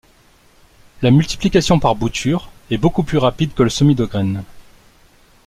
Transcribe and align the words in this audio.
La 1.03 1.11
multiplication 1.11 1.77
par 1.77 1.93
boutures 1.95 2.49
est 2.71 2.79
beaucoup 2.79 3.03
plus 3.03 3.19
rapide 3.19 3.53
que 3.53 3.61
le 3.61 3.69
semis 3.69 3.93
de 3.93 4.05
graines. 4.05 4.43